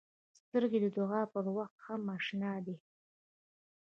سترګې 0.39 0.79
د 0.81 0.87
دعا 0.97 1.21
پر 1.33 1.45
وخت 1.57 1.77
هم 1.85 2.01
اشنا 2.17 2.53
دي 2.65 2.75